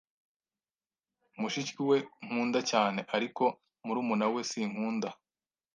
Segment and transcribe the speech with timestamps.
[1.39, 3.43] Mushiki we nkunda cyane, ariko
[3.85, 5.09] murumuna we sinkunda.